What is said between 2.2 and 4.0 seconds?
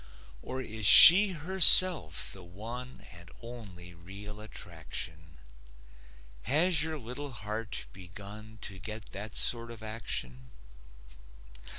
the one And only